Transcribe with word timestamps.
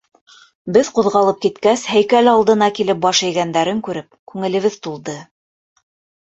Беҙ 0.77 0.87
ҡуҙғалып 0.99 1.43
киткәс, 1.43 1.83
һәйкәл 1.95 2.29
алдына 2.31 2.71
килеп 2.79 3.03
баш 3.05 3.21
эйгәндәрен 3.29 3.83
күреп 3.89 4.11
күңелебеҙ 4.33 4.81
тулды. 4.89 5.17